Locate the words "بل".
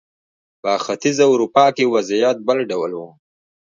2.47-2.57